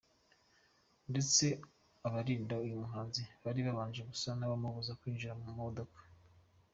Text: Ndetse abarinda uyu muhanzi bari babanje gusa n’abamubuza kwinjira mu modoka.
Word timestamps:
Ndetse 1.11 1.45
abarinda 2.07 2.55
uyu 2.65 2.81
muhanzi 2.83 3.21
bari 3.43 3.59
babanje 3.67 4.01
gusa 4.11 4.29
n’abamubuza 4.35 4.97
kwinjira 4.99 5.33
mu 5.41 5.49
modoka. 5.59 5.99